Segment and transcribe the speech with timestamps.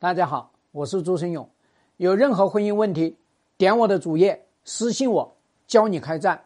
[0.00, 1.46] 大家好，我是朱生勇。
[1.98, 3.18] 有任何婚姻问题，
[3.58, 6.44] 点我的主页私信我，教你开战。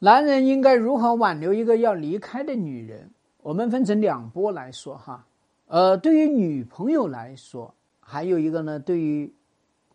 [0.00, 3.12] 男人应该如何挽留一个要离开的女人？
[3.42, 5.24] 我们分成两波来说哈。
[5.68, 9.32] 呃，对于女朋友来说，还有一个呢，对于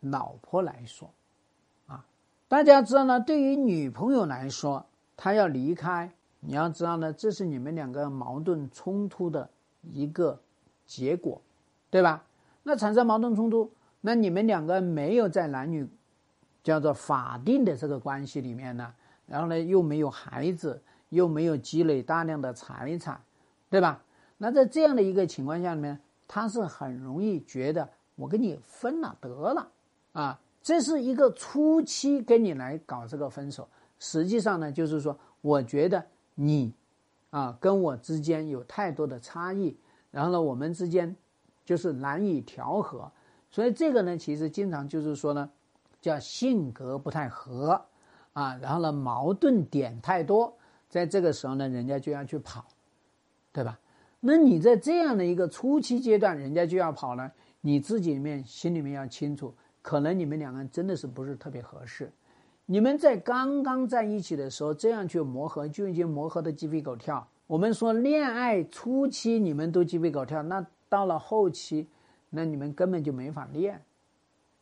[0.00, 1.10] 老婆来说，
[1.86, 2.06] 啊，
[2.48, 4.86] 大家知道呢，对于女朋友来说，
[5.18, 6.10] 她要离开，
[6.40, 9.50] 你要知道呢，这是你们两个矛盾冲突的
[9.82, 10.40] 一个
[10.86, 11.42] 结果，
[11.90, 12.24] 对吧？
[12.64, 15.88] 那产生矛盾冲突，那你们两个没有在男女
[16.62, 18.94] 叫做法定的这个关系里面呢，
[19.26, 23.20] 然后呢又没有孩子，又没有积累大量的财产，
[23.68, 24.00] 对吧？
[24.38, 29.68] 那在这样的一个情况下里面，他是很容易觉得我跟你分了得了
[30.12, 36.04] 啊，这是一个初期跟你来搞这个分手，实际上呢就是说，我觉得
[36.36, 36.72] 你
[37.30, 39.76] 啊跟我之间有太多的差异，
[40.12, 41.16] 然后呢我们之间。
[41.72, 43.10] 就是难以调和，
[43.50, 45.48] 所以这个呢，其实经常就是说呢，
[46.02, 47.80] 叫性格不太合
[48.34, 50.54] 啊，然后呢，矛盾点太多，
[50.90, 52.66] 在这个时候呢，人家就要去跑，
[53.54, 53.80] 对吧？
[54.20, 57.32] 那你在这样的一个初期阶段，人家就要跑了，
[57.62, 62.12] 你自己里面心里面要清楚，可能你们两个人真的是不是特别合适。
[62.66, 67.26] 你们在刚刚在一起的时候，这样去磨合，就已经磨合的鸡飞狗跳。
[67.46, 70.66] 我们说恋爱初期你们都鸡飞狗跳，那。
[70.92, 71.88] 到了后期，
[72.28, 73.82] 那你们根本就没法恋，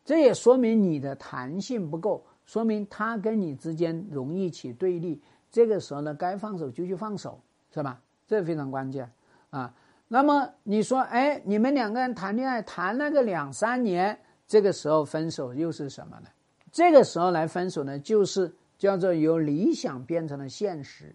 [0.04, 5.20] 这也说明你的弹性不够，说明他跟你之间容易起对立。
[5.50, 7.40] 这个时候呢，该放手就去放手，
[7.74, 8.00] 是吧？
[8.28, 9.10] 这非常关键
[9.50, 9.74] 啊。
[10.06, 16.28] 那么你说，哎，你们两个人谈恋爱谈了个两三年，这个时候分手又是什么呢？
[16.70, 21.12] 这个时候来分手呢，就是叫做由理想变成了现实，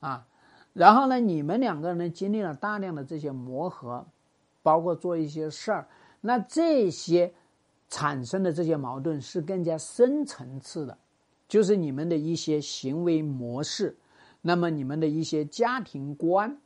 [0.00, 0.26] 啊，
[0.74, 4.04] 然后呢，你们两个人经历了大量的这些磨合。
[4.64, 5.86] 包括做一些事儿，
[6.22, 7.34] 那这些
[7.90, 10.96] 产生的这些矛盾是更加深层次的，
[11.46, 13.94] 就是你们的一些行为模式，
[14.40, 16.56] 那么你们的一些家庭观，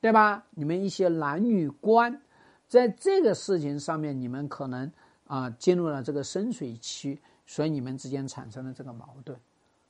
[0.00, 0.44] 对吧？
[0.50, 2.22] 你们一些男女观，
[2.68, 4.88] 在这个事情上面，你们可能
[5.26, 9.36] 啊进入了这个深水区，所以你们之间产生了这个矛盾，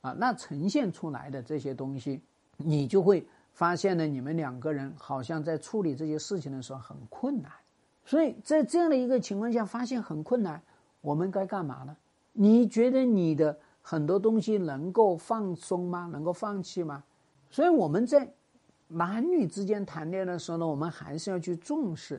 [0.01, 2.23] 啊，那呈现出来的这些东西，
[2.57, 3.23] 你就会。
[3.61, 7.53] 发现呢，你们两个人好像在处理这些事情的时候很困难，
[8.07, 10.63] 所以在这样的一个情况下，发现很困难，
[11.03, 11.95] 我们该干嘛呢？
[12.33, 16.09] 你觉得你的很多东西能够放松吗？
[16.11, 17.05] 能够放弃吗？
[17.51, 18.33] 所以我们在
[18.89, 22.19] 男女之间谈恋爱的时候呢，我们还是要去重视。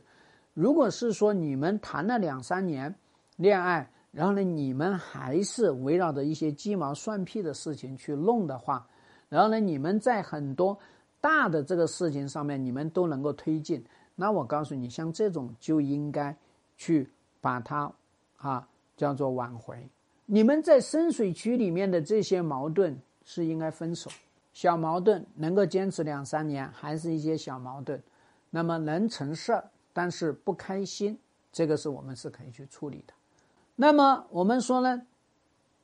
[0.54, 2.94] 如果是说你们谈了两三年
[3.38, 8.88] 恋爱，然后呢，你们还是围绕着一些鸡毛蒜皮的事情去弄的话，
[9.28, 10.78] 然后呢，你们在很多。
[11.22, 16.36] 大的这个事情上面，你们都能够推进，那我告诉你，像这种就应该
[16.76, 17.08] 去
[17.40, 17.94] 把它
[18.38, 18.68] 啊
[18.98, 19.88] 叫做挽回。
[20.26, 24.10] 你们在深水区里面的这些矛盾是应该分手，
[24.52, 28.02] 小矛盾能够坚持两三年，还是一些小矛盾，
[28.50, 31.20] 那么能成事儿，但是不开心，
[31.52, 33.14] 这个是我们是可以去处理的。
[33.76, 35.04] 那么我们说呢，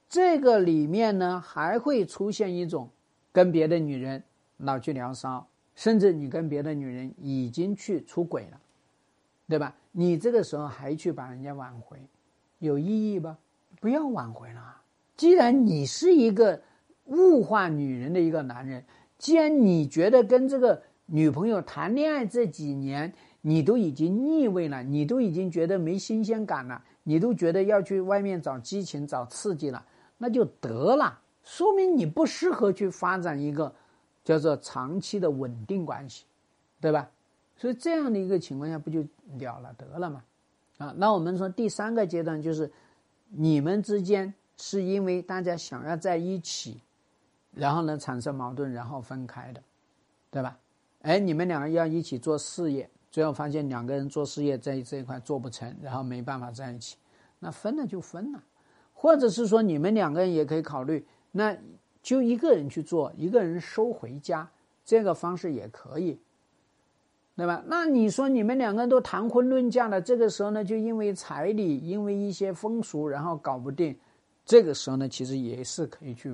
[0.09, 2.89] 这个里面呢还会出现一种
[3.31, 4.23] 跟别的女人。
[4.57, 8.59] 老去聊骚，甚至你跟别的女人已经去出轨了，
[9.47, 9.75] 对吧？
[9.91, 11.97] 你这个时候还去把人家挽回，
[12.59, 13.37] 有意义吧？
[13.79, 14.81] 不要挽回了。
[15.15, 16.61] 既然你是一个
[17.05, 18.83] 物化女人的一个男人，
[19.17, 29.85] 既然你觉得跟这个女朋友谈恋爱这几年你都已经腻味了，你都已经觉得没新鲜感了，你都觉得要去外面找激情、找刺激了，
[30.17, 33.73] 那就得了，说明你不适合去发展一个。
[34.27, 36.25] 叫做长期的稳定关系，
[36.81, 37.09] 对吧？
[37.55, 38.99] 所以这样的一个情况下，不就
[39.39, 40.21] 了了得了吗？
[40.79, 42.69] 啊，那我们说第三个阶段就是，
[43.29, 46.81] 你们之间是因为大家想要在一起，
[47.53, 49.63] 然后呢产生矛盾，然后分开的，
[50.29, 50.59] 对吧？
[51.03, 56.97] 哎，你们两个要一起做事业，最后发现两个人做事业在这一块做不成，然后没办法在一起，
[57.39, 58.43] 那分了就分了，
[58.93, 61.57] 或者是说你们两个人也可以考虑那。
[62.07, 64.49] 就一个人去做，一个人收回家，
[64.85, 66.17] 这个方式也可以，
[67.35, 67.61] 对吧？
[67.67, 73.93] 那你说你们两个人都谈婚论嫁了，这个时候呢，就因为彩礼，因为一些风俗，然后搞不定，
[74.45, 76.33] 这个时候呢，其实也是可以去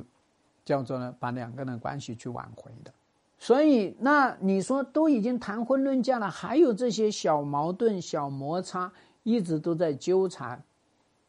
[0.64, 2.94] 叫做呢，把两个人关系去挽回的。
[3.40, 8.94] 所以，那你说都已经谈婚论嫁了，还有这些小矛盾、小摩擦
[9.24, 10.64] 一直都在纠缠，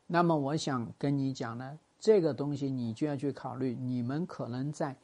[0.07, 1.79] 那么我想跟你讲呢。
[2.05, 4.95] 这个东西你就要去考虑，你们可能在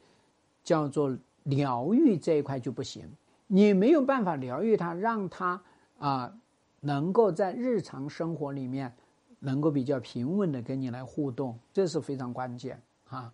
[0.63, 3.09] 叫做疗愈这一块就不行，
[3.47, 5.59] 你没有办法疗愈他，让他
[5.97, 6.31] 啊
[6.79, 8.93] 能够在日常生活里面
[9.39, 13.33] 能够比较平稳的跟你来互动，这是非常关键啊。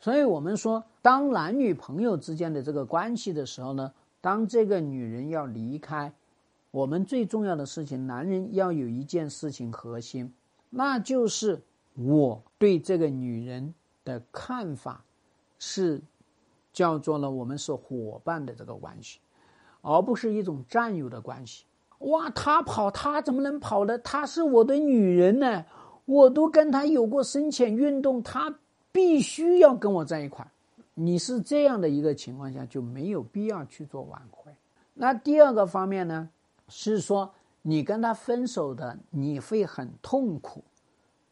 [0.00, 3.92] 所以我们说，当男女朋友之间的这个关系的时候呢，
[4.22, 6.10] 当这个女人要离开，
[6.70, 10.32] 我们最重要的事情，男人要有一件事情核心，
[10.70, 11.60] 那就是
[11.94, 13.74] 我对这个女人
[14.04, 15.02] 的看法
[15.58, 16.00] 是
[16.72, 19.20] 叫做呢，我们是伙伴的这个关系，
[19.80, 21.64] 而不是一种占有的关系。
[22.00, 23.96] 哇，他跑，他怎么能跑呢？
[23.98, 25.64] 她是我的女人呢，
[26.04, 28.54] 我都跟她有过深浅运动，她
[28.92, 30.46] 必须要跟我在一块
[30.94, 34.52] 你是这样的一个情况下，就没有必要去做挽回。
[34.92, 36.28] 那第二个方面呢，
[36.68, 37.32] 是说
[37.62, 40.62] 你跟他分手的，你会很痛苦，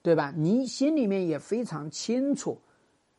[0.03, 0.33] 对吧？
[0.37, 2.61] 你心里面也非常清楚，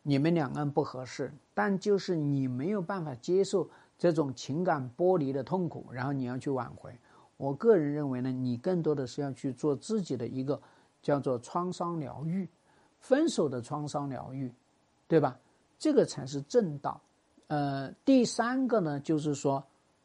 [0.02, 6.94] 你们两个人不合适，但就是你没有办法接受这种情感剥离的痛苦，然后你要去挽回。
[7.38, 10.62] 我个人认为呢，你更多的是要去做自己的一个
[11.02, 12.48] 叫做创伤疗愈，
[13.00, 14.52] 分手的创伤疗愈，
[15.08, 15.40] 对吧？
[15.80, 17.02] 这个才是正道。
[17.48, 19.64] 呃，第三个呢，就是说，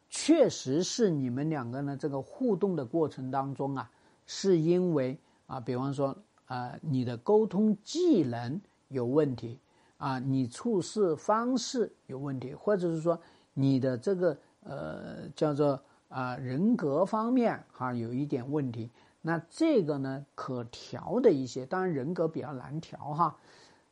[0.09, 3.89] 确实是你们两个人这个互动的过程当中啊，
[4.25, 5.17] 是因为
[5.47, 6.15] 啊，比方说
[6.49, 8.59] 啊，你的沟通技能
[8.89, 9.57] 有问题
[9.97, 13.17] 啊，你处事方式有问题，或者是说
[13.53, 15.81] 你的这个呃叫做。
[16.09, 18.89] 啊，人格方面哈有一点问题，
[19.21, 23.37] 那这个呢可调的一些，当然人格比较难调哈。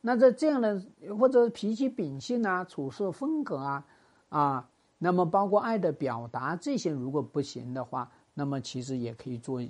[0.00, 0.82] 那在这样的
[1.16, 3.86] 或者脾气秉性啊、处事风格啊
[4.30, 4.68] 啊，
[4.98, 9.62] 那么包括爱的表达这些，如果不行的话，那么其实也可以做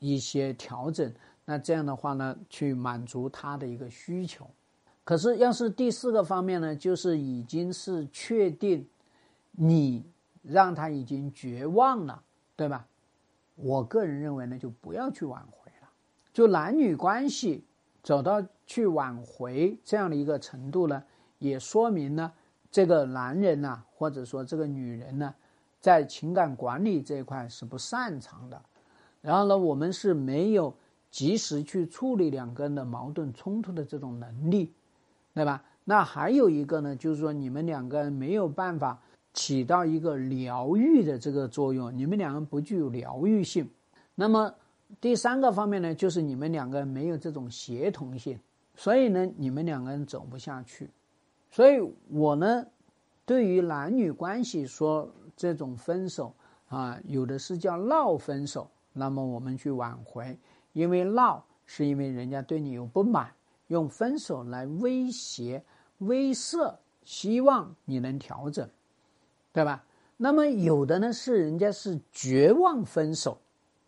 [0.00, 1.14] 一些调整。
[1.52, 4.48] 那这样的话呢，去满足他的一个需求。
[5.04, 8.88] 可是要是第四个方面呢，就是已经是确定
[9.50, 10.10] 你。
[10.44, 12.20] 让他已经绝望了，
[12.56, 12.84] 对吧？
[13.54, 15.88] 我个人认为呢，就不要去挽回了。
[16.32, 17.64] 就男女关系
[18.02, 21.00] 走到去挽回这样的一个程度呢，
[21.38, 22.32] 也说明呢，
[22.72, 25.32] 这个男人呢，或者说这个女人呢，
[25.78, 28.60] 在情感管理这一块是不擅长的。
[29.20, 30.74] 然后呢，我们是没有
[31.12, 34.72] 及时去处理两个人的矛盾冲突的这种能力，
[35.32, 35.62] 对吧？
[35.84, 39.00] 那还有一个呢，就是说你们两个人没有办法。
[39.34, 43.66] 起到一个疗愈的这个作用，你们两个人不具有疗愈性。
[44.14, 44.54] 那么
[45.00, 48.38] 第三个方面呢，就是你们两个人没有这种协同性，
[48.76, 50.90] 所以呢，你们两个人走不下去。
[51.50, 51.80] 所以
[52.10, 52.66] 我呢，
[53.24, 56.34] 对于男女关系说这种分手
[56.68, 60.36] 啊，有的是叫闹分手，那么我们去挽回，
[60.72, 63.32] 因为闹是因为人家对你有不满，
[63.68, 65.62] 用分手来威胁、
[65.98, 68.68] 威慑，希望你能调整。
[69.54, 69.84] 对吧？
[70.16, 73.36] 那么有的呢是人家是绝望分手，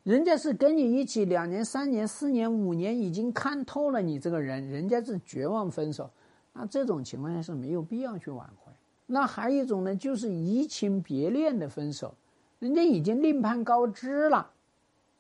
[0.03, 6.11] 人家是跟你一起两年、三年、四年、五年，已经看透了你这个人，人家是绝望分手。
[6.53, 8.71] 那这种情况下是没有必要去挽回。
[9.07, 12.15] 那还有一种呢，就是移情别恋的分手，
[12.59, 14.51] 人家已经另攀高枝了，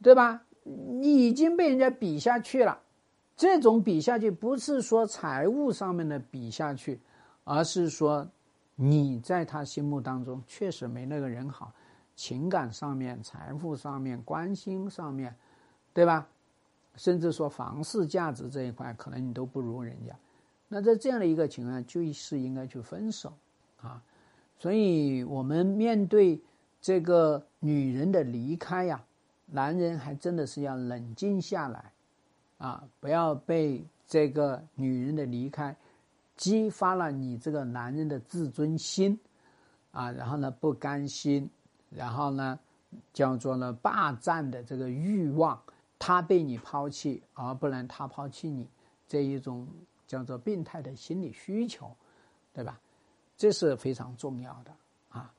[0.03, 0.44] 对吧？
[0.65, 2.81] 你已经被人家比下去了。
[3.37, 7.01] 这种比下去不是说财务上面的比下去，
[7.45, 8.29] 而是说。
[8.77, 11.73] 你在他心目当中确实没那个人好，
[12.17, 15.33] 情感上面、财富上面、关心上面，
[15.93, 16.27] 对吧？
[16.97, 20.13] 甚至说房事价值这一块，可能你都不如人家。
[20.67, 23.33] 那在这样的一个情况，就是应该去分手
[23.81, 24.03] 啊。
[24.59, 26.41] 所以我们面对
[26.81, 29.01] 这个女人的离开呀，
[29.47, 31.93] 男人还真的是要冷静下来
[32.59, 35.77] 啊，不要被这个女人的离开。
[36.37, 39.17] 激发了你这个男人的自尊心，
[39.93, 41.49] 啊，然后呢不甘心，
[41.91, 42.59] 然后呢
[43.13, 45.63] 叫做呢霸占的这个欲望，
[45.97, 48.69] 他被你抛弃，而不能他抛弃你，
[49.07, 49.69] 这一种
[50.09, 51.97] 叫做病态的心理需求，
[52.53, 52.81] 对吧？
[53.37, 54.73] 这是非常重要的
[55.11, 55.33] 啊，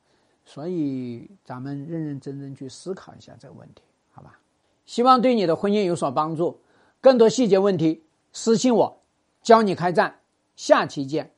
[0.45, 3.83] 所以咱们认认真真去思考一下这个问题，
[4.15, 4.39] 好吧？
[4.86, 6.62] 希望对你的婚姻有所帮助。
[7.01, 9.01] 更多细节问题私信我，
[9.41, 10.22] 教你开战。
[10.55, 11.34] 下期见。